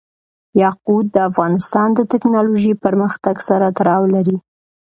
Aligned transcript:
یاقوت 0.63 1.05
د 1.11 1.17
افغانستان 1.29 1.89
د 1.95 1.99
تکنالوژۍ 2.11 2.73
پرمختګ 2.85 3.35
سره 3.47 3.65
تړاو 3.77 4.03
لري. 4.15 4.37